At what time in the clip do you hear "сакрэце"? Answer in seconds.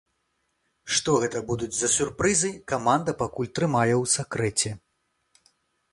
4.19-4.69